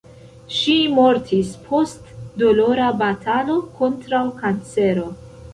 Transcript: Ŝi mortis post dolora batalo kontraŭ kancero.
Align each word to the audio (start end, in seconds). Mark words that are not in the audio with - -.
Ŝi 0.59 0.77
mortis 0.99 1.51
post 1.67 2.09
dolora 2.45 2.89
batalo 3.05 3.59
kontraŭ 3.79 4.27
kancero. 4.43 5.09